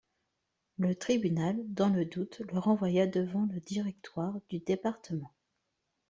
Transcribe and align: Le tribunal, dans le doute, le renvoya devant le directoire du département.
Le 0.79 0.95
tribunal, 0.95 1.57
dans 1.75 1.89
le 1.89 2.05
doute, 2.05 2.41
le 2.51 2.57
renvoya 2.57 3.05
devant 3.05 3.45
le 3.51 3.59
directoire 3.59 4.39
du 4.49 4.57
département. 4.57 5.31